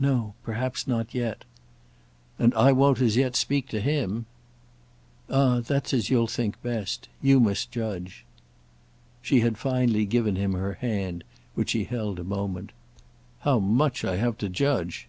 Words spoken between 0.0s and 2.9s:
"No—perhaps not yet." "And I